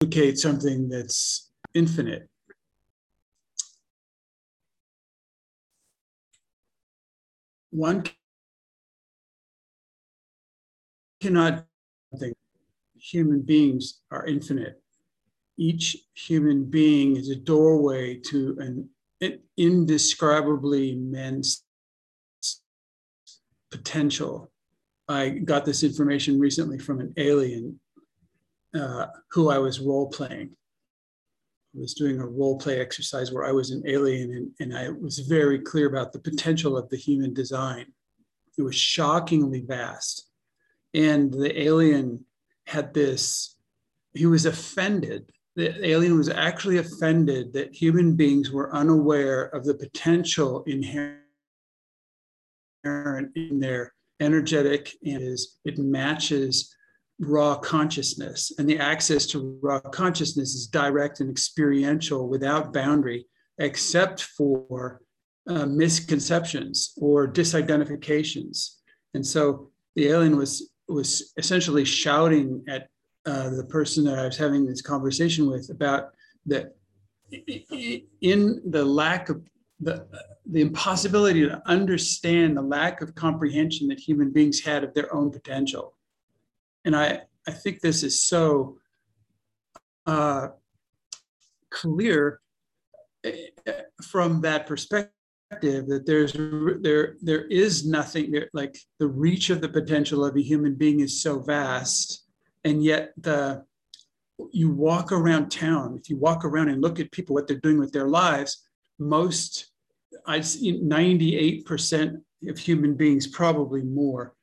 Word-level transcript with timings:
implicate 0.00 0.38
something 0.38 0.88
that's 0.88 1.50
infinite. 1.72 2.28
One 7.70 8.04
cannot 11.20 11.64
think 12.18 12.36
human 12.98 13.40
beings 13.42 14.00
are 14.10 14.26
infinite. 14.26 14.82
Each 15.58 15.96
human 16.14 16.64
being 16.64 17.16
is 17.16 17.30
a 17.30 17.36
doorway 17.36 18.20
to 18.26 18.56
an 19.20 19.40
indescribably 19.56 20.92
immense 20.92 21.64
potential. 23.70 24.50
I 25.08 25.30
got 25.30 25.64
this 25.64 25.82
information 25.82 26.38
recently 26.38 26.78
from 26.78 27.00
an 27.00 27.14
alien 27.16 27.80
uh, 28.76 29.06
who 29.30 29.50
I 29.50 29.58
was 29.58 29.80
role 29.80 30.08
playing. 30.08 30.50
I 31.76 31.80
was 31.80 31.94
doing 31.94 32.20
a 32.20 32.26
role 32.26 32.58
play 32.58 32.80
exercise 32.80 33.32
where 33.32 33.44
I 33.44 33.52
was 33.52 33.70
an 33.70 33.82
alien 33.86 34.32
and, 34.32 34.50
and 34.60 34.76
I 34.76 34.88
was 34.90 35.18
very 35.20 35.58
clear 35.58 35.86
about 35.86 36.12
the 36.12 36.18
potential 36.18 36.76
of 36.76 36.88
the 36.88 36.96
human 36.96 37.34
design. 37.34 37.86
It 38.56 38.62
was 38.62 38.76
shockingly 38.76 39.60
vast. 39.60 40.28
And 40.94 41.32
the 41.32 41.60
alien 41.60 42.24
had 42.66 42.94
this, 42.94 43.56
he 44.14 44.26
was 44.26 44.46
offended. 44.46 45.30
The 45.54 45.86
alien 45.86 46.16
was 46.16 46.28
actually 46.28 46.78
offended 46.78 47.52
that 47.52 47.74
human 47.74 48.16
beings 48.16 48.50
were 48.50 48.74
unaware 48.74 49.44
of 49.54 49.64
the 49.64 49.74
potential 49.74 50.64
inherent 50.64 51.20
in 53.34 53.60
their 53.60 53.92
energetic 54.20 54.92
and 55.04 55.22
is 55.22 55.58
it 55.64 55.78
matches 55.78 56.75
raw 57.18 57.56
consciousness 57.56 58.52
and 58.58 58.68
the 58.68 58.78
access 58.78 59.26
to 59.26 59.58
raw 59.62 59.80
consciousness 59.80 60.54
is 60.54 60.66
direct 60.66 61.20
and 61.20 61.30
experiential 61.30 62.28
without 62.28 62.72
boundary 62.72 63.26
except 63.58 64.22
for 64.22 65.00
uh, 65.48 65.64
misconceptions 65.64 66.92
or 66.98 67.26
disidentifications 67.26 68.76
and 69.14 69.26
so 69.26 69.70
the 69.94 70.08
alien 70.08 70.36
was 70.36 70.70
was 70.88 71.32
essentially 71.36 71.84
shouting 71.84 72.62
at 72.68 72.88
uh, 73.24 73.48
the 73.50 73.64
person 73.64 74.04
that 74.04 74.18
i 74.18 74.24
was 74.26 74.36
having 74.36 74.66
this 74.66 74.82
conversation 74.82 75.48
with 75.48 75.70
about 75.70 76.10
that 76.44 76.76
in 78.20 78.60
the 78.66 78.84
lack 78.84 79.28
of 79.28 79.42
the, 79.80 80.06
the 80.46 80.60
impossibility 80.60 81.46
to 81.46 81.62
understand 81.66 82.56
the 82.56 82.62
lack 82.62 83.02
of 83.02 83.14
comprehension 83.14 83.88
that 83.88 83.98
human 84.00 84.30
beings 84.30 84.60
had 84.60 84.84
of 84.84 84.94
their 84.94 85.12
own 85.14 85.30
potential. 85.30 85.95
And 86.86 86.96
I, 86.96 87.22
I 87.46 87.50
think 87.50 87.80
this 87.80 88.02
is 88.02 88.24
so 88.24 88.78
uh, 90.06 90.48
clear 91.70 92.40
eh, 93.24 93.48
from 94.02 94.40
that 94.42 94.66
perspective 94.66 95.10
that 95.60 96.04
there's 96.06 96.32
there 96.82 97.16
there 97.20 97.44
is 97.44 97.86
nothing 97.86 98.32
there 98.32 98.48
like 98.52 98.76
the 98.98 99.06
reach 99.06 99.50
of 99.50 99.60
the 99.60 99.68
potential 99.68 100.24
of 100.24 100.36
a 100.36 100.42
human 100.42 100.74
being 100.74 101.00
is 101.00 101.20
so 101.20 101.40
vast. 101.40 102.24
And 102.64 102.82
yet 102.82 103.12
the 103.18 103.64
you 104.52 104.70
walk 104.70 105.12
around 105.12 105.50
town 105.50 105.98
if 106.00 106.08
you 106.08 106.16
walk 106.16 106.44
around 106.44 106.68
and 106.68 106.82
look 106.82 107.00
at 107.00 107.10
people 107.10 107.34
what 107.34 107.48
they're 107.48 107.58
doing 107.58 107.78
with 107.78 107.92
their 107.92 108.08
lives 108.08 108.66
most, 108.98 109.72
I'd 110.26 110.42
98% 110.42 112.22
of 112.48 112.58
human 112.58 112.94
beings, 112.94 113.26
probably 113.26 113.82
more, 113.82 114.35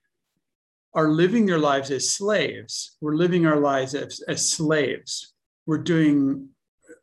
are 0.96 1.10
living 1.10 1.46
their 1.46 1.60
lives 1.60 1.92
as 1.92 2.12
slaves. 2.12 2.98
We're 3.02 3.16
living 3.16 3.46
our 3.46 3.60
lives 3.60 3.96
as, 3.96 4.22
as 4.28 4.50
slaves. 4.50 5.34
We're 5.66 5.80
doing 5.80 6.50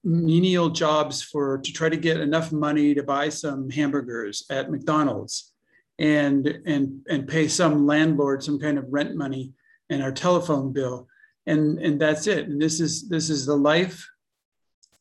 menial 0.05 0.71
jobs 0.71 1.23
for 1.23 1.59
to 1.59 1.73
try 1.73 1.89
to 1.89 1.97
get 1.97 2.21
enough 2.21 2.53
money 2.53 2.95
to 2.95 3.03
buy 3.03 3.29
some 3.29 3.69
hamburgers 3.69 4.47
at 4.51 4.71
McDonald's 4.71 5.53
and 5.99 6.47
and 6.65 7.01
and 7.11 7.29
pay 7.29 7.47
some 7.47 7.87
landlord 7.87 8.43
some 8.43 8.59
kind 8.59 8.79
of 8.79 8.87
rent 8.89 9.15
money 9.15 9.53
and 9.91 10.03
our 10.03 10.13
telephone 10.13 10.73
bill 10.73 11.07
and 11.47 11.79
and 11.79 12.01
that's 12.01 12.27
it 12.27 12.49
and 12.49 12.61
this 12.61 12.81
is 12.81 13.09
this 13.11 13.29
is 13.29 13.45
the 13.45 13.55
life 13.55 14.09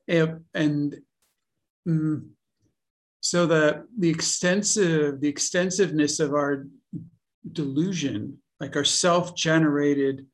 and, 0.09 0.41
and 0.53 0.97
mm, 1.87 2.27
so 3.21 3.45
the 3.45 3.85
the 3.97 4.09
extensive 4.09 5.21
the 5.21 5.29
extensiveness 5.29 6.19
of 6.19 6.33
our 6.33 6.67
delusion 7.53 8.37
like 8.59 8.75
our 8.75 8.83
self-generated 8.83 10.25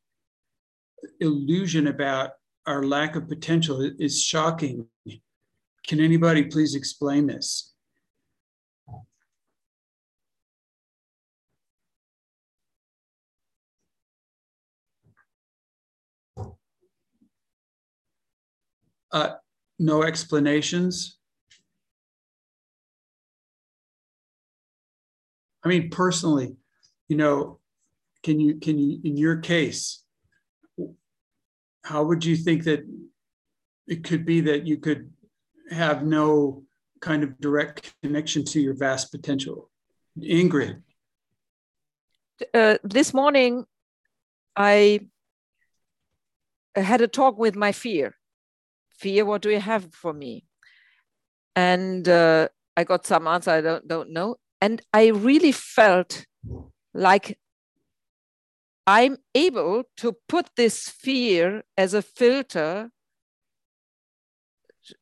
illusion 1.19 1.88
about 1.88 2.31
our 2.66 2.84
lack 2.84 3.16
of 3.16 3.28
potential 3.28 3.81
is 4.00 4.22
shocking. 4.22 4.88
Can 5.86 6.00
anybody 6.00 6.46
please 6.46 6.74
explain 6.74 7.28
this? 7.28 7.74
Uh, 19.12 19.35
no 19.80 20.03
explanations? 20.03 21.19
I 25.64 25.68
mean, 25.68 25.90
personally, 25.90 26.58
you 27.08 27.18
know, 27.18 27.59
can 28.25 28.40
you 28.40 28.56
can 28.56 28.80
you 28.80 29.00
in 29.03 29.16
your 29.18 29.38
case, 29.38 30.03
how 31.84 32.03
would 32.03 32.25
you 32.25 32.36
think 32.36 32.63
that 32.63 32.81
it 33.88 34.03
could 34.03 34.25
be 34.25 34.41
that 34.41 34.66
you 34.66 34.78
could 34.78 35.12
have 35.69 36.03
no 36.03 36.64
kind 37.02 37.22
of 37.24 37.40
direct 37.40 37.94
connection 38.02 38.44
to 38.46 38.59
your 38.59 38.74
vast 38.74 39.12
potential? 39.12 39.69
Ingrid. 40.19 40.81
Uh, 42.52 42.78
this 42.84 43.14
morning, 43.14 43.66
I 44.56 45.02
had 46.75 47.02
a 47.02 47.08
talk 47.08 47.38
with 47.38 47.56
my 47.56 47.72
fear. 47.72 48.16
Fear, 48.97 49.25
what 49.25 49.44
do 49.44 49.52
you 49.52 49.59
have 49.59 49.94
for 49.94 50.14
me? 50.14 50.46
And 51.56 52.09
uh, 52.09 52.47
I 52.75 52.85
got 52.85 53.06
some 53.06 53.28
answer 53.28 53.52
I 53.52 53.62
don't 53.62 53.88
don't 53.88 54.12
know 54.12 54.38
and 54.62 54.81
I 54.91 55.08
really 55.09 55.52
felt 55.52 56.25
like 56.94 57.38
I'm 58.88 59.18
able 59.34 59.84
to 59.97 60.16
put 60.28 60.50
this 60.56 60.90
fear 60.90 61.63
as 61.78 61.94
a 61.94 62.01
filter 62.01 62.90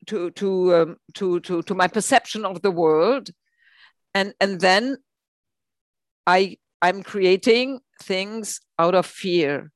to 0.07 0.31
to 0.31 0.75
um, 0.75 0.97
to 1.15 1.39
to 1.41 1.61
to 1.63 1.75
my 1.75 1.87
perception 1.87 2.45
of 2.45 2.61
the 2.61 2.71
world, 2.71 3.29
and 4.13 4.33
and 4.39 4.61
then 4.61 4.97
I 6.25 6.57
I'm 6.81 7.03
creating 7.03 7.81
things 8.01 8.61
out 8.79 8.95
of 8.95 9.05
fear. 9.05 9.71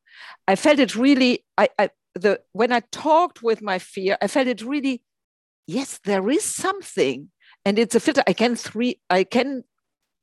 I 0.47 0.56
felt 0.56 0.79
it 0.79 0.95
really. 0.95 1.45
I, 1.57 1.69
I 1.78 1.89
the 2.16 2.39
when 2.53 2.72
I 2.72 2.81
talked 2.91 3.44
with 3.44 3.62
my 3.62 3.79
fear, 3.79 4.18
I 4.22 4.28
felt 4.28 4.47
it 4.47 4.62
really. 4.62 5.03
Yes, 5.68 6.00
there 6.06 6.29
is 6.29 6.45
something 6.45 7.29
and 7.68 7.78
it's 7.78 7.95
a 7.95 8.00
filter 8.00 8.24
i 8.28 8.34
can 8.34 8.56
three 8.56 9.00
i 9.09 9.24
can 9.24 9.63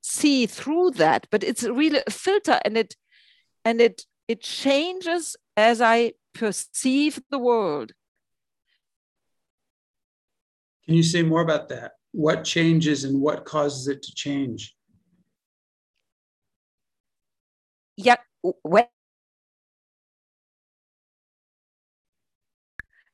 see 0.01 0.47
through 0.47 0.91
that 0.91 1.27
but 1.31 1.45
it's 1.45 1.63
really 1.63 2.01
a 2.07 2.11
filter 2.11 2.59
and 2.65 2.77
it 2.79 2.97
and 3.65 3.81
it 3.81 4.05
it 4.29 4.41
changes 4.41 5.37
as 5.57 5.81
i 5.81 6.13
perceive 6.35 7.21
the 7.31 7.39
world. 7.39 7.93
Can 10.85 10.95
you 10.95 11.03
say 11.03 11.23
more 11.23 11.41
about 11.41 11.69
that? 11.69 11.93
What 12.13 12.45
changes 12.45 13.05
and 13.05 13.21
what 13.21 13.45
causes 13.45 13.89
it 13.89 14.03
to 14.03 14.15
change? 14.15 14.75
Yeah 17.97 18.17
when 18.63 18.85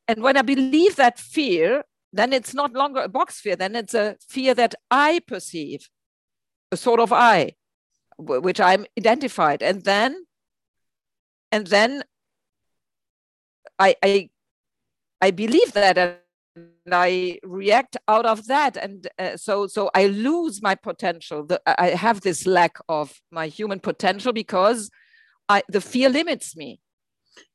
and 0.09 0.23
when 0.25 0.37
i 0.37 0.43
believe 0.43 0.97
that 0.97 1.21
fear 1.21 1.85
then 2.13 2.33
it's 2.33 2.55
not 2.55 2.73
longer 2.73 3.01
a 3.01 3.09
box 3.09 3.41
fear, 3.41 3.57
then 3.57 3.77
it's 3.77 3.95
a 3.95 4.17
fear 4.29 4.55
that 4.55 4.75
I 4.91 5.21
perceive, 5.27 5.89
a 6.73 6.77
sort 6.77 7.01
of 7.01 7.13
I, 7.13 7.55
which 8.19 8.61
I'm 8.61 8.87
identified. 8.99 9.63
And 9.63 9.85
then, 9.85 10.25
and 11.53 11.67
then 11.67 12.03
I, 13.79 13.97
I, 14.03 14.31
I 15.21 15.31
believe 15.31 15.73
that 15.73 16.21
and 16.57 16.95
I 16.95 17.39
react 17.43 17.97
out 18.09 18.27
of 18.27 18.47
that. 18.47 18.77
And 18.77 19.09
uh, 19.19 19.37
so, 19.37 19.67
so 19.67 19.91
I 19.95 20.07
lose 20.07 20.63
my 20.63 20.75
potential. 20.75 21.45
The, 21.45 21.61
I 21.67 21.91
have 21.91 22.21
this 22.21 22.47
lack 22.47 22.77
of 22.89 23.21
my 23.31 23.47
human 23.47 23.81
potential 23.81 24.33
because 24.33 24.91
I, 25.49 25.63
the 25.69 25.81
fear 25.81 26.09
limits 26.09 26.57
me. 26.57 26.81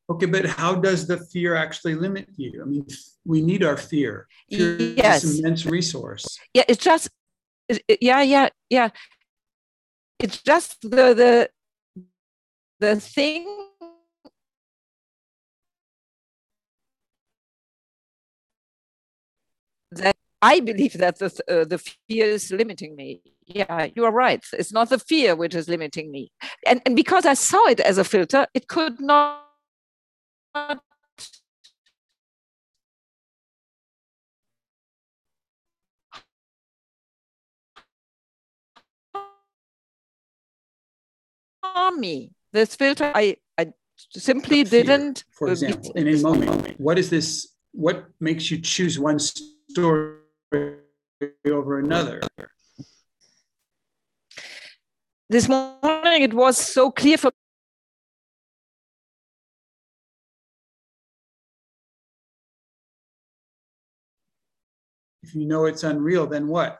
Okay, 0.09 0.27
but 0.27 0.45
how 0.45 0.75
does 0.75 1.07
the 1.07 1.17
fear 1.17 1.55
actually 1.55 1.95
limit 1.95 2.29
you? 2.37 2.61
I 2.61 2.65
mean, 2.65 2.85
we 3.25 3.41
need 3.41 3.63
our 3.63 3.77
fear. 3.77 4.27
fear 4.49 4.77
yes, 4.77 5.23
is 5.23 5.39
immense 5.39 5.65
resource. 5.65 6.37
Yeah, 6.53 6.63
it's 6.67 6.83
just, 6.83 7.09
yeah, 7.99 8.21
yeah, 8.21 8.49
yeah. 8.69 8.89
It's 10.19 10.41
just 10.43 10.81
the 10.81 11.13
the 11.13 11.49
the 12.79 12.99
thing 12.99 13.47
I 20.41 20.59
believe 20.59 20.93
that 20.93 21.19
the, 21.19 21.31
uh, 21.49 21.65
the 21.65 21.77
fear 21.77 22.25
is 22.25 22.51
limiting 22.51 22.95
me. 22.95 23.21
Yeah, 23.45 23.87
you 23.95 24.05
are 24.05 24.11
right. 24.11 24.43
It's 24.53 24.73
not 24.73 24.89
the 24.89 24.99
fear 24.99 25.35
which 25.35 25.55
is 25.55 25.69
limiting 25.69 26.11
me. 26.11 26.31
And, 26.65 26.81
and 26.85 26.95
because 26.95 27.25
I 27.25 27.35
saw 27.35 27.67
it 27.67 27.79
as 27.79 27.97
a 27.97 28.03
filter, 28.03 28.47
it 28.53 28.67
could 28.67 28.99
not 28.99 29.43
harm 41.63 41.99
me. 41.99 42.31
This 42.51 42.75
filter, 42.75 43.11
I, 43.13 43.37
I 43.57 43.67
simply 44.11 44.63
Fear, 44.63 44.83
didn't. 44.83 45.23
For 45.31 45.49
example, 45.49 45.91
in 45.93 46.07
a 46.07 46.17
moment, 46.21 46.79
what 46.79 46.97
is 46.97 47.09
this? 47.09 47.53
What 47.71 48.05
makes 48.19 48.49
you 48.49 48.59
choose 48.59 48.97
one 48.97 49.19
story 49.19 50.19
over 51.45 51.79
another? 51.79 52.21
This 55.29 55.49
morning, 55.49 56.21
it 56.21 56.33
was 56.33 56.57
so 56.57 56.91
clear 56.91 57.17
for 57.17 57.31
If 65.23 65.33
you 65.33 65.47
know 65.47 65.65
it's 65.65 65.83
unreal, 65.83 66.27
then 66.27 66.47
what? 66.47 66.79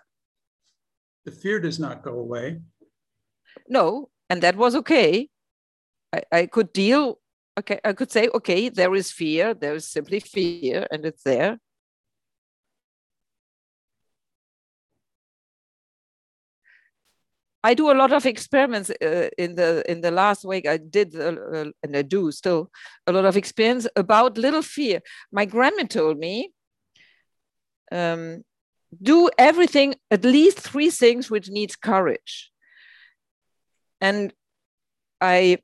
The 1.26 1.32
fear 1.32 1.60
does 1.60 1.80
not 1.80 2.04
go 2.04 2.20
away. 2.20 2.62
no, 3.68 4.10
and 4.30 4.44
that 4.44 4.56
was 4.56 4.76
okay. 4.76 5.30
I, 6.14 6.22
I 6.32 6.46
could 6.46 6.72
deal. 6.72 7.20
Okay, 7.58 7.80
I 7.84 7.94
could 7.94 8.12
say, 8.12 8.30
okay, 8.36 8.70
there 8.70 8.94
is 8.94 9.12
fear. 9.12 9.56
There 9.56 9.74
is 9.74 9.90
simply 9.90 10.20
fear, 10.20 10.86
and 10.92 11.06
it's 11.06 11.24
there. 11.24 11.58
I 17.66 17.74
do 17.74 17.90
a 17.90 18.00
lot 18.02 18.14
of 18.14 18.28
experiments 18.28 18.92
uh, 18.92 19.30
in 19.40 19.56
the 19.56 19.84
in 19.92 20.02
the 20.02 20.12
last 20.12 20.46
week. 20.46 20.68
I 20.68 20.78
did 20.78 21.16
uh, 21.16 21.36
uh, 21.56 21.72
and 21.82 21.98
I 21.98 22.04
do 22.04 22.32
still 22.32 22.70
a 23.08 23.12
lot 23.12 23.26
of 23.26 23.36
experience 23.36 23.88
about 23.96 24.38
little 24.38 24.62
fear. 24.62 25.02
My 25.32 25.46
grandma 25.46 25.84
told 25.84 26.20
me, 26.20 26.52
um, 27.92 28.44
do 29.02 29.32
everything 29.40 29.96
at 30.12 30.24
least 30.24 30.60
three 30.60 30.92
things 30.92 31.32
which 31.32 31.50
needs 31.50 31.76
courage. 31.76 32.52
And 34.00 34.32
I, 35.20 35.58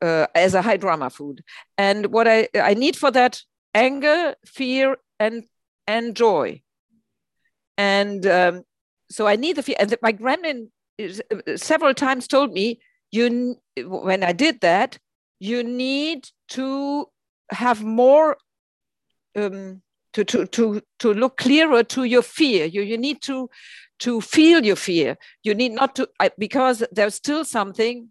uh, 0.00 0.28
as 0.34 0.54
a 0.54 0.62
high 0.62 0.78
drama 0.78 1.10
food, 1.10 1.44
and 1.76 2.06
what 2.06 2.26
I 2.26 2.48
I 2.54 2.72
need 2.72 2.96
for 2.96 3.10
that 3.10 3.42
anger, 3.74 4.34
fear, 4.46 4.96
and 5.20 5.44
and 5.86 6.16
joy. 6.16 6.62
And 7.76 8.26
um, 8.26 8.64
so 9.10 9.26
I 9.26 9.36
need 9.36 9.56
the 9.56 9.62
fear. 9.62 9.76
And 9.78 9.94
my 10.00 10.12
grandma 10.12 10.54
several 11.56 11.94
times 11.94 12.26
told 12.26 12.52
me 12.52 12.80
you 13.10 13.56
when 13.84 14.22
i 14.22 14.32
did 14.32 14.60
that 14.60 14.98
you 15.38 15.62
need 15.62 16.28
to 16.48 17.06
have 17.50 17.82
more 17.84 18.36
um, 19.36 19.82
to, 20.14 20.24
to, 20.24 20.46
to, 20.46 20.82
to 20.98 21.12
look 21.12 21.36
clearer 21.36 21.82
to 21.84 22.04
your 22.04 22.22
fear. 22.22 22.64
You, 22.64 22.82
you 22.82 22.98
need 22.98 23.20
to 23.22 23.50
to 23.98 24.20
feel 24.20 24.64
your 24.64 24.76
fear. 24.76 25.16
You 25.42 25.54
need 25.54 25.72
not 25.72 25.94
to 25.96 26.08
I, 26.20 26.30
because 26.38 26.82
there's 26.92 27.14
still 27.14 27.44
something. 27.44 28.10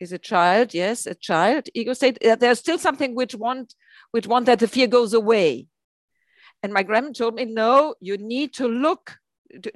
Is 0.00 0.12
a 0.12 0.18
child 0.18 0.74
yes 0.74 1.06
a 1.06 1.14
child. 1.14 1.68
Ego 1.72 1.92
state 1.92 2.18
there's 2.20 2.58
still 2.58 2.78
something 2.78 3.14
which 3.14 3.34
want 3.34 3.74
which 4.10 4.26
want 4.26 4.46
that 4.46 4.58
the 4.58 4.68
fear 4.68 4.88
goes 4.88 5.14
away. 5.14 5.68
And 6.62 6.72
my 6.72 6.82
grandma 6.82 7.12
told 7.12 7.36
me 7.36 7.44
no 7.44 7.94
you 8.00 8.18
need 8.18 8.52
to 8.54 8.66
look 8.66 9.16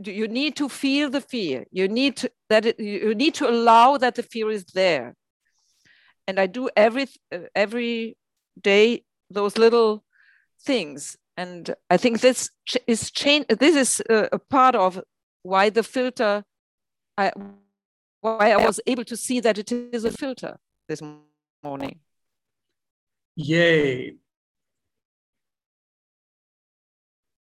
you 0.05 0.29
need 0.29 0.57
to 0.57 0.69
feel 0.69 1.11
the 1.11 1.21
fear. 1.21 1.65
You 1.71 1.89
need 1.89 2.17
to, 2.19 2.31
that 2.49 2.67
it, 2.67 2.81
you 2.81 3.15
need 3.15 3.35
to 3.35 3.49
allow 3.49 3.97
that 3.99 4.15
the 4.15 4.23
fear 4.23 4.51
is 4.51 4.65
there. 4.75 5.15
And 6.27 6.39
i 6.39 6.47
do 6.47 6.69
every 6.77 7.07
uh, 7.33 7.49
every 7.55 8.17
day 8.61 9.05
those 9.31 9.57
little 9.57 10.05
things. 10.65 11.17
And 11.37 11.75
i 11.91 11.97
think 11.97 12.21
this 12.21 12.51
is 12.87 13.11
change 13.11 13.47
this 13.49 13.77
is 13.77 14.03
a, 14.11 14.29
a 14.33 14.39
part 14.39 14.75
of 14.75 15.01
why 15.43 15.71
the 15.71 15.83
filter 15.83 16.45
I, 17.17 17.33
why 18.21 18.53
i 18.53 18.57
was 18.57 18.81
able 18.87 19.05
to 19.05 19.17
see 19.17 19.41
that 19.41 19.59
it 19.59 19.73
is 19.73 20.05
a 20.05 20.11
filter 20.11 20.59
this 20.89 21.01
morning. 21.63 22.01
Yay. 23.37 24.17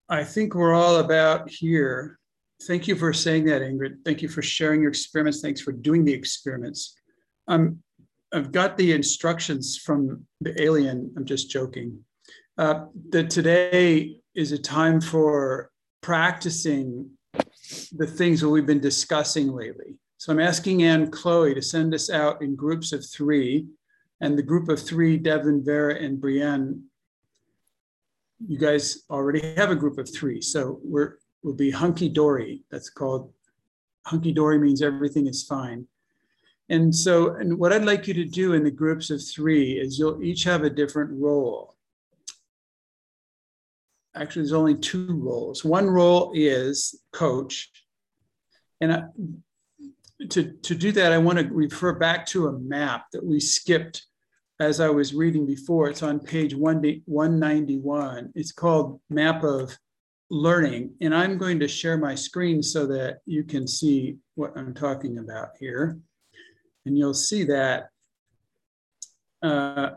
I 0.08 0.24
think 0.24 0.54
we're 0.54 0.74
all 0.74 0.98
about 0.98 1.50
here 1.50 2.20
thank 2.64 2.88
you 2.88 2.96
for 2.96 3.14
saying 3.14 3.46
that, 3.46 3.62
Ingrid. 3.62 4.04
Thank 4.04 4.22
you 4.22 4.30
for 4.30 4.42
sharing 4.42 4.82
your 4.82 4.90
experiments. 4.90 5.42
Thanks 5.42 5.62
for 5.62 5.72
doing 5.72 6.06
the 6.06 6.14
experiments. 6.14 6.96
Um, 7.48 7.80
I've 8.34 8.52
got 8.52 8.78
the 8.78 8.92
instructions 8.92 9.78
from 9.78 10.26
the 10.42 10.60
alien. 10.62 11.14
I'm 11.16 11.26
just 11.26 11.50
joking. 11.50 12.00
Uh, 12.58 12.86
that 13.10 13.30
today 13.30 14.18
is 14.34 14.52
a 14.52 14.58
time 14.58 15.00
for 15.00 15.70
practicing 16.02 17.10
the 17.92 18.08
things 18.08 18.42
that 18.42 18.50
we've 18.50 18.66
been 18.66 18.80
discussing 18.80 19.52
lately. 19.52 19.96
So 20.18 20.32
I'm 20.32 20.40
asking 20.40 20.84
Anne 20.84 21.12
Chloe 21.12 21.54
to 21.54 21.62
send 21.62 21.94
us 21.94 22.10
out 22.10 22.42
in 22.42 22.56
groups 22.56 22.94
of 22.94 23.06
three. 23.06 23.68
And 24.22 24.38
the 24.38 24.44
group 24.44 24.70
of 24.70 24.82
three, 24.82 25.18
Devin, 25.18 25.64
Vera, 25.64 25.96
and 25.96 26.20
Brienne, 26.20 26.84
you 28.48 28.58
guys 28.58 29.04
already 29.10 29.42
have 29.56 29.72
a 29.72 29.76
group 29.76 29.98
of 29.98 30.10
three. 30.12 30.42
So 30.42 30.80
we're 30.84 31.18
will 31.46 31.54
be 31.54 31.70
hunky 31.70 32.10
dory. 32.10 32.64
That's 32.72 32.90
called 32.90 33.32
hunky 34.06 34.34
dory 34.34 34.58
means 34.58 34.82
everything 34.82 35.28
is 35.28 35.44
fine. 35.44 35.88
And 36.70 36.94
so, 36.94 37.36
and 37.36 37.60
what 37.60 37.72
I'd 37.72 37.86
like 37.86 38.08
you 38.08 38.16
to 38.16 38.26
do 38.26 38.54
in 38.54 38.64
the 38.64 38.72
groups 38.72 39.12
of 39.12 39.26
three 39.26 39.74
is 39.74 40.00
you'll 40.00 40.24
each 40.24 40.44
have 40.44 40.64
a 40.64 40.70
different 40.70 41.12
role. 41.14 41.76
Actually, 44.16 44.44
there's 44.44 44.54
only 44.54 44.76
two 44.76 45.14
roles. 45.22 45.64
One 45.64 45.88
role 45.88 46.32
is 46.34 47.00
coach. 47.12 47.70
And 48.82 48.94
I, 48.94 49.04
to, 50.30 50.52
to 50.52 50.76
do 50.76 50.92
that, 50.94 51.12
I 51.12 51.20
want 51.20 51.38
to 51.38 51.46
refer 51.54 51.94
back 51.94 52.26
to 52.28 52.48
a 52.48 52.60
map 52.60 53.06
that 53.14 53.24
we 53.24 53.40
skipped 53.40 54.06
as 54.60 54.80
I 54.80 54.90
was 54.90 55.14
reading 55.14 55.46
before. 55.46 55.90
It's 55.90 56.02
on 56.02 56.20
page 56.20 56.56
191. 56.56 58.32
It's 58.34 58.52
called 58.54 59.00
Map 59.10 59.44
of 59.44 59.78
learning. 60.30 60.96
And 61.02 61.14
I'm 61.14 61.38
going 61.38 61.60
to 61.60 61.68
share 61.68 61.98
my 61.98 62.16
screen 62.16 62.64
so 62.64 62.86
that 62.88 63.20
you 63.26 63.44
can 63.44 63.68
see 63.68 64.18
what 64.36 64.58
I'm 64.58 64.74
talking 64.74 65.20
about 65.20 65.50
here. 65.60 66.00
And 66.86 66.98
you'll 66.98 67.14
see 67.14 67.44
that. 67.46 67.90
Uh, 69.42 69.92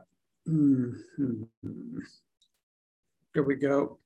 hmm, 0.47 0.93
Here 3.35 3.43
we 3.43 3.57
go. 3.57 3.99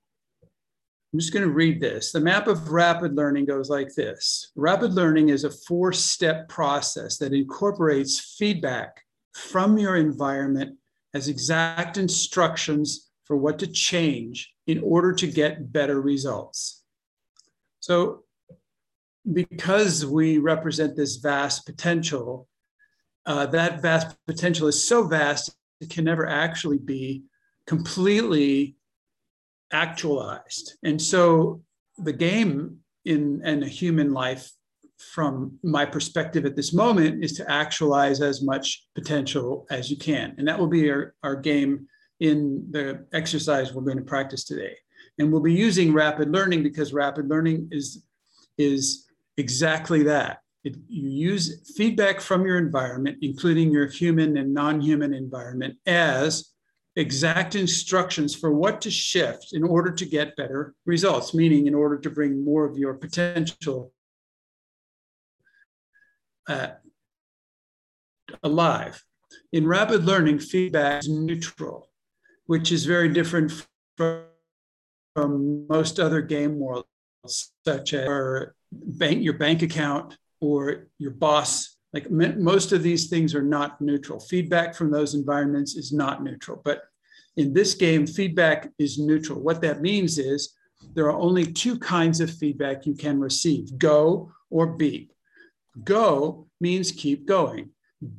I'm 1.13 1.19
just 1.19 1.33
going 1.33 1.45
to 1.45 1.53
read 1.53 1.81
this. 1.81 2.11
The 2.13 2.21
map 2.21 2.47
of 2.47 2.71
rapid 2.71 3.15
learning 3.15 3.45
goes 3.45 3.69
like 3.69 3.95
this 3.95 4.51
Rapid 4.57 4.95
learning 4.95 5.29
is 5.29 5.45
a 5.45 5.51
four 5.51 5.93
step 5.93 6.49
process 6.49 7.19
that 7.19 7.35
incorporates 7.35 8.37
feedback 8.39 9.03
from 9.35 9.77
your 9.77 9.97
environment 9.97 10.79
as 11.15 11.29
exact 11.29 11.99
instructions 11.99 13.11
for 13.25 13.37
what 13.37 13.59
to 13.59 13.67
change 13.67 14.52
in 14.67 14.81
order 14.83 15.13
to 15.13 15.27
get 15.27 15.73
better 15.73 16.01
results. 16.01 16.83
So, 17.81 18.25
because 19.33 20.05
we 20.05 20.39
represent 20.39 20.97
this 20.97 21.17
vast 21.17 21.67
potential, 21.67 22.49
uh, 23.27 23.47
that 23.47 23.83
vast 23.83 24.17
potential 24.27 24.69
is 24.69 24.83
so 24.83 25.07
vast, 25.07 25.55
it 25.81 25.91
can 25.91 26.05
never 26.05 26.27
actually 26.27 26.79
be 26.79 27.25
completely 27.67 28.77
actualized. 29.73 30.75
And 30.83 31.01
so, 31.01 31.63
the 31.99 32.13
game 32.13 32.79
in, 33.05 33.45
in 33.45 33.63
a 33.63 33.69
human 33.69 34.13
life, 34.13 34.51
from 35.13 35.59
my 35.65 35.85
perspective 35.85 36.45
at 36.45 36.55
this 36.55 36.73
moment, 36.73 37.25
is 37.25 37.33
to 37.33 37.51
actualize 37.51 38.21
as 38.21 38.43
much 38.43 38.87
potential 38.95 39.67
as 39.71 39.91
you 39.91 39.97
can. 39.97 40.35
And 40.39 40.47
that 40.47 40.59
will 40.59 40.69
be 40.69 40.89
our, 40.91 41.15
our 41.25 41.35
game 41.35 41.89
in 42.23 42.65
the 42.71 43.05
exercise 43.13 43.75
we're 43.75 43.83
going 43.83 43.99
to 43.99 44.05
practice 44.05 44.45
today. 44.45 44.77
And 45.19 45.31
we'll 45.31 45.43
be 45.43 45.53
using 45.53 45.93
rapid 45.93 46.31
learning 46.31 46.63
because 46.63 46.93
rapid 46.93 47.29
learning 47.29 47.69
is, 47.73 48.05
is 48.57 49.09
exactly 49.37 50.05
that. 50.05 50.39
It, 50.63 50.77
you 50.87 51.09
use 51.09 51.73
feedback 51.77 52.21
from 52.21 52.47
your 52.47 52.59
environment, 52.59 53.19
including 53.23 53.73
your 53.73 53.89
human 53.89 54.37
and 54.37 54.55
non 54.55 54.81
human 54.81 55.13
environment, 55.13 55.77
as 55.85 56.53
exact 56.95 57.57
instructions 57.57 58.37
for 58.37 58.53
what 58.53 58.81
to 58.83 58.91
shift 58.91 59.49
in 59.53 59.65
order 59.65 59.91
to 59.91 60.07
get 60.07 60.37
better 60.37 60.75
results, 60.87 61.35
meaning, 61.35 61.67
in 61.67 61.75
order 61.75 61.99
to 61.99 62.09
bring 62.09 62.45
more 62.45 62.65
of 62.65 62.79
your 62.79 62.95
potential 62.95 63.93
uh, 66.47 66.69
alive. 68.45 69.03
In 69.53 69.67
rapid 69.67 70.05
learning, 70.05 70.39
feedback 70.39 71.01
is 71.03 71.09
neutral 71.09 71.89
which 72.47 72.73
is 72.73 72.85
very 72.85 73.09
different 73.09 73.53
from 73.97 74.25
from 75.15 75.67
most 75.69 76.01
other 76.01 76.23
game 76.23 76.59
worlds, 76.59 76.89
such 77.65 77.95
as 77.95 78.47
bank, 78.73 79.23
your 79.23 79.35
bank 79.35 79.63
account 79.63 80.17
or 80.41 80.89
your 80.99 81.11
boss. 81.11 81.77
Like 81.93 82.11
most 82.11 82.73
of 82.73 82.83
these 82.83 83.09
things 83.09 83.35
are 83.35 83.43
not 83.43 83.81
neutral. 83.81 84.19
Feedback 84.19 84.75
from 84.75 84.91
those 84.91 85.15
environments 85.15 85.77
is 85.77 85.93
not 85.93 86.23
neutral. 86.25 86.63
But 86.65 86.83
in 87.37 87.53
this 87.53 87.75
game, 87.75 88.07
feedback 88.07 88.71
is 88.79 88.99
neutral. 88.99 89.41
What 89.41 89.61
that 89.61 89.83
means 89.83 90.19
is 90.19 90.55
there 90.95 91.07
are 91.07 91.19
only 91.19 91.45
two 91.45 91.79
kinds 91.79 92.21
of 92.21 92.31
feedback 92.31 92.87
you 92.87 92.95
can 92.95 93.21
receive 93.21 93.79
go 93.79 94.33
or 94.51 94.69
beep. 94.69 95.13
Go 95.85 96.49
means 96.61 96.93
keep 96.93 97.27
going. 97.27 97.71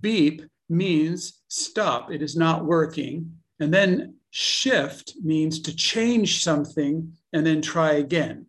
Beep 0.02 0.44
means 0.70 1.42
stop, 1.48 2.12
it 2.12 2.22
is 2.22 2.36
not 2.36 2.66
working. 2.66 3.38
And 3.60 3.74
then 3.74 4.16
shift 4.32 5.14
means 5.24 5.60
to 5.62 5.76
change 5.76 6.44
something 6.44 7.14
and 7.32 7.46
then 7.46 7.62
try 7.62 7.94
again. 7.94 8.48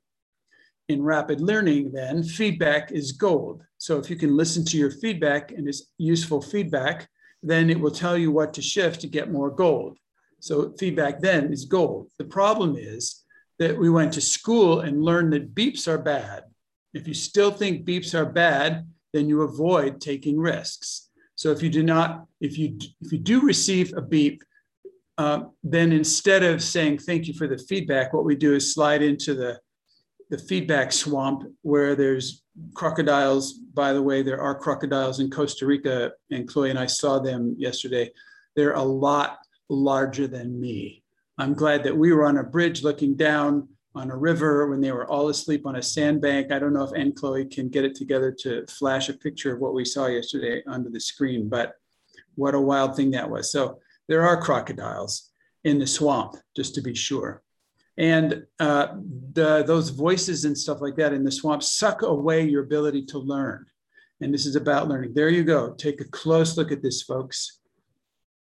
In 0.89 1.03
rapid 1.03 1.41
learning, 1.41 1.93
then, 1.93 2.23
feedback 2.23 2.93
is 2.93 3.13
gold. 3.13 3.63
So 3.79 3.99
if 3.99 4.11
you 4.11 4.17
can 4.17 4.37
listen 4.37 4.65
to 4.67 4.77
your 4.77 4.91
feedback 4.91 5.51
and 5.51 5.69
it's 5.69 5.91
useful 5.99 6.43
feedback, 6.43 7.09
then 7.43 7.71
it 7.71 7.79
will 7.79 7.91
tell 7.91 8.17
you 8.17 8.31
what 8.31 8.55
to 8.55 8.63
shift 8.63 9.01
to 9.03 9.07
get 9.07 9.33
more 9.33 9.51
gold. 9.51 9.99
So 10.41 10.75
feedback 10.79 11.21
then 11.21 11.53
is 11.53 11.65
gold. 11.65 12.11
The 12.19 12.25
problem 12.25 12.77
is 12.77 13.23
that 13.59 13.79
we 13.79 13.89
went 13.89 14.13
to 14.15 14.21
school 14.21 14.81
and 14.81 15.03
learned 15.03 15.33
that 15.33 15.55
beeps 15.55 15.89
are 15.89 15.99
bad. 15.99 16.45
If 16.93 17.09
you 17.09 17.15
still 17.15 17.51
think 17.51 17.87
beeps 17.87 18.15
are 18.15 18.27
bad, 18.27 18.87
then 19.13 19.29
you 19.29 19.43
avoid 19.43 20.01
taking 20.01 20.39
risks. 20.39 21.09
So 21.35 21.51
if 21.51 21.63
you 21.63 21.71
do 21.71 21.83
not, 21.83 22.27
if 22.41 22.59
you 22.59 22.79
if 23.01 23.13
you 23.13 23.19
do 23.19 23.41
receive 23.41 23.93
a 23.97 24.03
beep, 24.03 24.43
uh, 25.18 25.44
then 25.62 25.92
instead 25.92 26.42
of 26.42 26.62
saying 26.62 26.99
thank 26.99 27.26
you 27.26 27.35
for 27.35 27.47
the 27.47 27.59
feedback, 27.59 28.12
what 28.12 28.25
we 28.25 28.35
do 28.35 28.54
is 28.54 28.75
slide 28.75 29.02
into 29.02 29.35
the 29.35 29.61
the 30.30 30.38
feedback 30.38 30.90
swamp 30.90 31.44
where 31.62 31.94
there's 31.94 32.42
crocodiles. 32.75 33.52
By 33.52 33.92
the 33.92 34.02
way, 34.02 34.23
there 34.23 34.40
are 34.40 34.59
crocodiles 34.59 35.21
in 35.21 35.30
Costa 35.30 35.66
Rica, 35.66 36.12
and 36.30 36.49
Chloe 36.49 36.71
and 36.71 36.78
I 36.78 36.87
saw 36.87 37.18
them 37.18 37.54
yesterday. 37.59 38.11
They're 38.56 38.73
a 38.73 38.83
lot 38.83 39.38
larger 39.68 40.26
than 40.26 40.59
me. 40.61 41.02
I'm 41.38 41.54
glad 41.54 41.85
that 41.85 41.97
we 41.97 42.12
were 42.12 42.25
on 42.25 42.38
a 42.38 42.44
bridge 42.44 42.83
looking 42.83 43.16
down 43.16 43.68
on 43.94 44.11
a 44.11 44.16
river 44.16 44.68
when 44.68 44.80
they 44.80 44.92
were 44.92 45.06
all 45.06 45.28
asleep 45.28 45.66
on 45.66 45.76
a 45.76 45.83
sandbank. 45.83 46.50
I 46.50 46.59
don't 46.59 46.73
know 46.73 46.85
if 46.85 46.97
Anne 46.97 47.12
Chloe 47.12 47.44
can 47.44 47.68
get 47.68 47.85
it 47.85 47.94
together 47.94 48.35
to 48.40 48.66
flash 48.66 49.09
a 49.09 49.14
picture 49.14 49.54
of 49.54 49.61
what 49.61 49.75
we 49.75 49.85
saw 49.85 50.06
yesterday 50.06 50.62
under 50.66 50.90
the 50.90 51.00
screen, 51.00 51.49
but 51.49 51.75
what 52.35 52.54
a 52.54 52.61
wild 52.61 52.97
thing 52.97 53.12
that 53.12 53.30
was. 53.30 53.52
So 53.52 53.78
there 54.09 54.27
are 54.27 54.41
crocodiles 54.41 55.31
in 55.65 55.79
the 55.79 55.87
swamp, 55.87 56.37
just 56.55 56.75
to 56.75 56.83
be 56.83 56.95
sure. 56.95 57.43
And 57.97 58.45
uh, 58.59 58.89
the, 59.33 59.63
those 59.63 59.91
voices 59.91 60.45
and 60.45 60.57
stuff 60.57 60.81
like 60.81 60.97
that 60.97 61.13
in 61.13 61.25
the 61.25 61.31
swamp 61.31 61.63
suck 61.63 62.03
away 62.03 62.45
your 62.45 62.63
ability 62.63 63.07
to 63.07 63.19
learn. 63.19 63.67
And 64.21 64.33
this 64.33 64.47
is 64.47 64.57
about 64.57 64.89
learning. 64.89 65.15
There 65.15 65.29
you 65.29 65.45
go. 65.45 65.73
Take 65.73 66.01
a 66.01 66.05
close 66.05 66.57
look 66.57 66.73
at 66.73 66.83
this, 66.83 67.03
folks. 67.03 67.61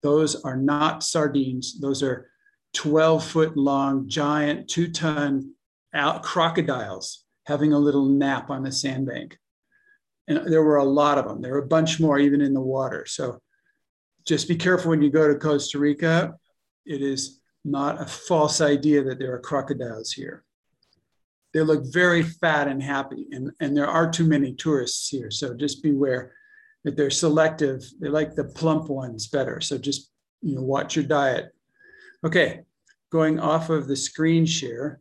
Those 0.02 0.36
are 0.44 0.58
not 0.58 1.04
sardines. 1.04 1.80
Those 1.80 2.04
are 2.04 2.30
12 2.74 3.24
foot 3.24 3.58
long, 3.58 4.08
giant, 4.10 4.68
two 4.68 4.92
ton 4.92 5.54
out 5.94 6.24
crocodiles 6.24 7.24
having 7.46 7.74
a 7.74 7.80
little 7.80 8.06
nap 8.06 8.50
on 8.50 8.64
the 8.64 8.72
sandbank. 8.72 9.38
And 10.28 10.52
there 10.52 10.64
were 10.64 10.78
a 10.78 10.84
lot 10.84 11.18
of 11.18 11.26
them. 11.26 11.42
There 11.42 11.52
were 11.52 11.60
a 11.60 11.68
bunch 11.68 12.00
more 12.00 12.18
even 12.18 12.42
in 12.42 12.54
the 12.54 12.62
water. 12.62 13.06
So 13.06 13.42
just 14.26 14.48
be 14.48 14.56
careful 14.56 14.92
when 14.92 15.02
you 15.02 15.10
go 15.10 15.28
to 15.28 15.40
Costa 15.40 15.80
Rica. 15.80 16.34
It 16.86 17.02
is 17.02 17.42
not 17.66 18.02
a 18.02 18.06
false 18.06 18.62
idea 18.62 19.04
that 19.04 19.20
there 19.20 19.34
are 19.34 19.40
crocodiles 19.40 20.12
here. 20.12 20.44
They 21.54 21.62
look 21.62 21.84
very 21.92 22.24
fat 22.24 22.68
and 22.68 22.82
happy, 22.82 23.28
and, 23.32 23.52
and 23.60 23.78
there 23.78 23.88
are 23.88 24.10
too 24.10 24.26
many 24.26 24.54
tourists 24.54 25.08
here. 25.10 25.30
So 25.30 25.54
just 25.54 25.84
beware 25.84 26.34
that 26.84 26.98
they're 26.98 27.12
selective. 27.12 27.84
They 28.00 28.10
like 28.10 28.36
the 28.36 28.46
plump 28.46 28.90
ones 28.90 29.28
better. 29.28 29.62
So 29.62 29.78
just 29.78 30.10
you 30.42 30.56
know, 30.56 30.62
watch 30.62 30.96
your 30.96 31.06
diet. 31.06 31.54
Okay, 32.26 32.62
going 33.12 33.40
off 33.40 33.70
of 33.70 33.88
the 33.88 33.96
screen 33.96 34.46
share 34.46 35.00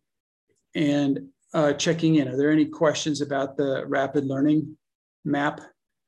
and 0.75 1.29
uh, 1.55 1.73
checking 1.73 2.17
in. 2.17 2.29
Are 2.29 2.37
there 2.37 2.51
any 2.51 2.67
questions 2.67 3.21
about 3.21 3.57
the 3.57 3.85
rapid 3.87 4.25
learning 4.25 4.77
map? 5.25 5.61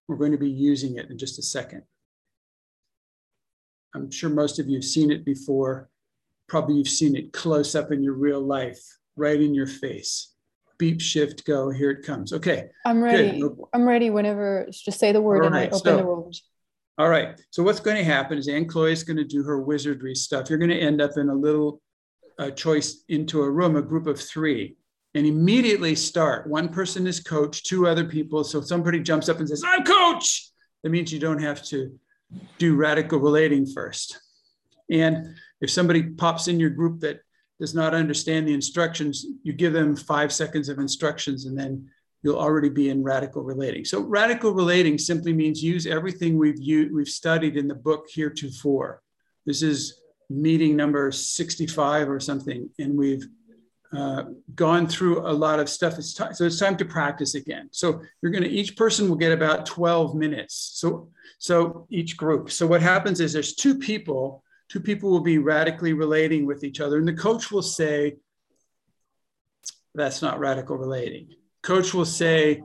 We're 0.09 0.16
going 0.16 0.33
to 0.33 0.38
be 0.38 0.50
using 0.50 0.97
it 0.99 1.11
in 1.11 1.18
just 1.18 1.38
a 1.38 1.42
second. 1.42 1.83
I'm 3.95 4.11
sure 4.11 4.31
most 4.31 4.59
of 4.59 4.69
you 4.69 4.77
have 4.77 4.85
seen 4.85 5.11
it 5.11 5.25
before. 5.25 5.89
Probably 6.49 6.77
you've 6.77 6.89
seen 6.89 7.17
it 7.17 7.33
close 7.33 7.75
up 7.75 7.93
in 7.93 8.03
your 8.03 8.15
real 8.15 8.41
life, 8.41 8.83
right 9.17 9.41
in 9.41 9.55
your 9.55 9.67
face. 9.67 10.33
Beep, 10.79 11.01
shift, 11.01 11.47
go. 11.47 11.71
Here 11.71 11.91
it 11.91 12.05
comes. 12.05 12.33
Okay. 12.33 12.69
I'm 12.85 13.03
ready. 13.03 13.41
Good. 13.41 13.57
I'm 13.73 13.87
ready 13.87 14.11
whenever. 14.11 14.67
Just 14.71 14.99
say 14.99 15.13
the 15.13 15.23
word 15.23 15.45
and 15.45 15.55
I 15.55 15.67
open 15.67 15.79
so, 15.79 15.97
the 15.97 16.05
rooms. 16.05 16.43
All 16.99 17.09
right. 17.09 17.41
So 17.51 17.63
what's 17.63 17.81
going 17.81 17.97
to 17.97 18.05
happen 18.05 18.37
is 18.37 18.49
Anne 18.49 18.67
Chloe 18.67 18.93
is 18.93 19.05
going 19.05 19.17
to 19.17 19.25
do 19.25 19.43
her 19.45 19.61
wizardry 19.61 20.15
stuff. 20.15 20.51
You're 20.51 20.59
going 20.59 20.71
to 20.71 20.79
end 20.79 21.01
up 21.01 21.13
in 21.17 21.29
a 21.29 21.35
little 21.35 21.81
uh, 22.39 22.51
choice 22.51 23.05
into 23.09 23.43
a 23.43 23.51
room, 23.51 23.77
a 23.77 23.83
group 23.83 24.09
of 24.09 24.21
three, 24.21 24.77
and 25.15 25.27
immediately 25.27 25.95
start. 25.95 26.49
One 26.49 26.69
person 26.69 27.07
is 27.07 27.21
coach, 27.21 27.63
two 27.63 27.87
other 27.87 28.05
people. 28.05 28.43
So 28.43 28.61
somebody 28.61 29.01
jumps 29.01 29.29
up 29.29 29.39
and 29.39 29.49
says, 29.49 29.63
"I'm 29.65 29.85
coach." 29.85 30.51
That 30.83 30.91
means 30.91 31.13
you 31.13 31.21
don't 31.21 31.41
have 31.41 31.63
to 31.67 31.99
do 32.59 32.76
radical 32.76 33.19
relating 33.19 33.66
first. 33.66 34.19
And 34.90 35.37
if 35.61 35.71
somebody 35.71 36.02
pops 36.02 36.49
in 36.49 36.61
your 36.61 36.71
group 36.71 37.00
that 37.00 37.21
does 37.61 37.75
not 37.75 37.95
understand 37.95 38.47
the 38.47 38.54
instructions, 38.54 39.25
you 39.43 39.52
give 39.52 39.73
them 39.73 39.97
five 39.97 40.33
seconds 40.33 40.69
of 40.69 40.78
instructions, 40.78 41.47
and 41.47 41.59
then 41.59 41.88
you'll 42.23 42.38
already 42.38 42.69
be 42.69 42.90
in 42.90 43.02
radical 43.02 43.43
relating. 43.43 43.85
So 43.85 44.00
radical 44.00 44.52
relating 44.52 44.99
simply 44.99 45.33
means 45.33 45.62
use 45.62 45.87
everything 45.87 46.37
we've 46.37 46.61
used, 46.61 46.93
we've 46.93 47.09
studied 47.09 47.57
in 47.57 47.69
the 47.69 47.75
book 47.75 48.07
heretofore. 48.09 49.02
This 49.47 49.62
is 49.62 50.00
meeting 50.31 50.75
number 50.75 51.12
65 51.12 52.09
or 52.09 52.19
something, 52.19 52.69
and 52.78 52.97
we've 52.97 53.26
uh, 53.97 54.25
gone 54.55 54.87
through 54.87 55.27
a 55.27 55.33
lot 55.33 55.61
of 55.61 55.69
stuff. 55.69 55.99
It's 55.99 56.15
time, 56.15 56.35
so 56.35 56.45
it's 56.45 56.59
time 56.59 56.77
to 56.77 56.85
practice 56.85 57.35
again. 57.35 57.69
So 57.73 58.03
you're 58.21 58.33
going 58.33 58.45
to 58.45 58.51
each 58.51 58.77
person 58.77 59.09
will 59.09 59.17
get 59.17 59.33
about 59.33 59.67
12 59.67 60.15
minutes. 60.15 60.73
So 60.75 61.09
so 61.39 61.87
each 61.91 62.17
group. 62.17 62.51
So 62.51 62.67
what 62.67 62.81
happens 62.81 63.21
is 63.21 63.33
there's 63.33 63.55
two 63.55 63.79
people. 63.79 64.43
Two 64.69 64.81
people 64.81 65.11
will 65.11 65.21
be 65.21 65.39
radically 65.39 65.93
relating 65.93 66.47
with 66.47 66.65
each 66.65 66.81
other, 66.81 66.99
and 66.99 67.07
the 67.07 67.13
coach 67.13 67.51
will 67.51 67.63
say, 67.63 68.17
"That's 69.95 70.23
not 70.23 70.39
radical 70.39 70.77
relating." 70.77 71.29
coach 71.65 71.95
will 71.95 72.05
say, 72.05 72.63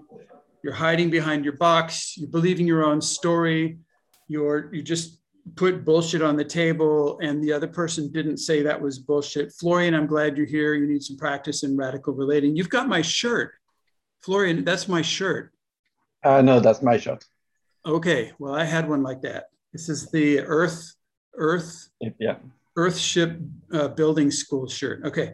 you're 0.62 0.74
hiding 0.74 1.10
behind 1.10 1.46
your 1.46 1.56
box, 1.56 2.18
you're 2.18 2.30
believing 2.30 2.68
your 2.68 2.84
own 2.84 3.02
story, 3.02 3.80
you're 4.28 4.72
you 4.76 4.84
just 4.84 5.19
put 5.56 5.86
bullshit 5.86 6.22
on 6.22 6.36
the 6.36 6.44
table 6.44 7.20
and 7.22 7.44
the 7.44 7.52
other 7.52 7.68
person 7.68 8.12
didn't 8.12 8.38
say 8.38 8.62
that 8.64 8.82
was 8.82 9.00
bullshit. 9.00 9.54
Florian, 9.54 9.94
I'm 9.94 10.08
glad 10.08 10.38
you're 10.38 10.46
here. 10.46 10.74
You 10.76 10.88
need 10.88 11.04
some 11.04 11.18
practice 11.18 11.64
in 11.64 11.78
radical 11.78 12.14
relating. 12.14 12.56
You've 12.56 12.70
got 12.70 12.88
my 12.88 13.02
shirt. 13.02 13.54
Florian, 14.22 14.64
that's 14.64 14.88
my 14.88 15.02
shirt. 15.02 15.54
Uh, 16.24 16.42
no, 16.42 16.60
that's 16.60 16.82
my 16.82 16.98
shirt. 16.98 17.24
Okay, 17.86 18.32
well, 18.40 18.54
I 18.54 18.66
had 18.66 18.90
one 18.90 19.04
like 19.04 19.22
that. 19.22 19.46
This 19.72 19.88
is 19.88 20.12
the 20.12 20.42
Earth, 20.42 20.96
Earth, 21.36 21.90
yeah, 22.20 22.36
Earthship 22.78 23.50
uh, 23.72 23.88
Building 23.90 24.30
School 24.32 24.68
shirt. 24.68 25.06
Okay, 25.06 25.34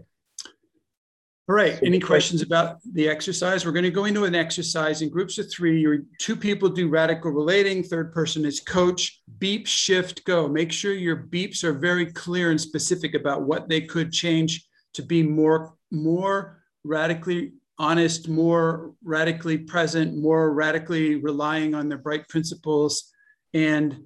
all 1.47 1.55
right. 1.55 1.79
Any 1.83 1.99
questions 1.99 2.41
about 2.41 2.79
the 2.93 3.07
exercise? 3.07 3.65
We're 3.65 3.71
going 3.71 3.83
to 3.83 3.91
go 3.91 4.05
into 4.05 4.25
an 4.25 4.33
exercise 4.33 5.03
in 5.03 5.09
groups 5.09 5.37
of 5.37 5.51
three. 5.51 5.79
Your 5.79 5.99
two 6.17 6.35
people 6.35 6.69
do 6.69 6.89
radical 6.89 7.29
relating. 7.29 7.83
Third 7.83 8.11
person 8.11 8.45
is 8.45 8.59
coach. 8.59 9.21
Beep, 9.37 9.67
shift, 9.67 10.25
go. 10.25 10.47
Make 10.47 10.71
sure 10.71 10.93
your 10.93 11.17
beeps 11.17 11.63
are 11.63 11.73
very 11.73 12.07
clear 12.07 12.49
and 12.49 12.59
specific 12.59 13.13
about 13.13 13.43
what 13.43 13.69
they 13.69 13.81
could 13.81 14.11
change 14.11 14.67
to 14.93 15.03
be 15.03 15.21
more, 15.21 15.75
more 15.91 16.63
radically 16.83 17.53
honest, 17.77 18.27
more 18.27 18.93
radically 19.03 19.59
present, 19.59 20.17
more 20.17 20.51
radically 20.51 21.17
relying 21.17 21.75
on 21.75 21.89
their 21.89 21.99
bright 21.99 22.27
principles, 22.27 23.11
and 23.53 24.03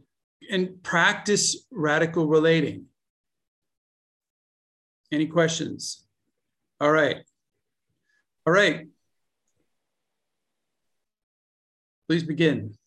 and 0.52 0.84
practice 0.84 1.68
radical 1.72 2.28
relating. 2.28 2.88
Any 5.12 5.28
questions? 5.28 6.06
All 6.82 6.92
right. 6.92 7.18
All 8.46 8.54
right. 8.54 8.88
Please 12.08 12.24
begin. 12.24 12.79